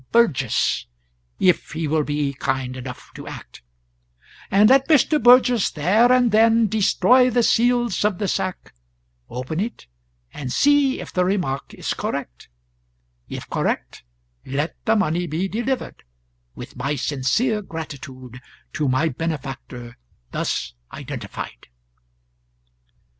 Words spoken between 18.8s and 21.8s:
my benefactor thus identified."